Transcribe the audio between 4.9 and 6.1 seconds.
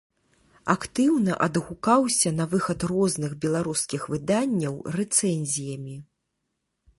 рэцэнзіямі.